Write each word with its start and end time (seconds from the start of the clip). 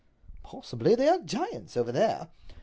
"Possibly; 0.41 0.95
they 0.95 1.07
are 1.09 1.19
giants 1.19 1.77
over 1.77 1.91
there." 1.91 2.29